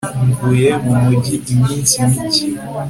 [0.27, 2.45] mvuye mu mujyi iminsi mike